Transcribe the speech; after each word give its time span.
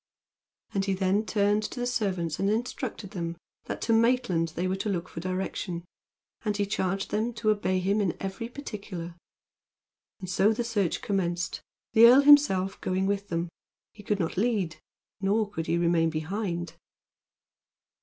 And 0.73 0.83
he 0.83 0.95
then 0.95 1.27
turned 1.27 1.61
to 1.61 1.79
the 1.79 1.85
servants 1.85 2.39
and 2.39 2.49
instructed 2.49 3.11
them 3.11 3.37
that 3.65 3.81
to 3.83 3.93
Maitland 3.93 4.47
they 4.55 4.67
were 4.67 4.75
to 4.77 4.89
look 4.89 5.07
for 5.07 5.19
direction, 5.19 5.85
and 6.43 6.57
he 6.57 6.65
charged 6.65 7.11
them 7.11 7.33
to 7.35 7.51
obey 7.51 7.77
him 7.79 8.01
in 8.01 8.17
every 8.19 8.49
particular. 8.49 9.13
And 10.19 10.27
so 10.27 10.53
the 10.53 10.63
search 10.63 11.03
commenced, 11.03 11.61
the 11.93 12.07
earl 12.07 12.21
himself 12.21 12.81
going 12.81 13.05
with 13.05 13.27
them. 13.27 13.49
He 13.93 14.01
could 14.01 14.19
not 14.19 14.37
lead, 14.37 14.77
nor 15.21 15.47
could 15.47 15.67
he 15.67 15.77
remain 15.77 16.09
behind. 16.09 16.73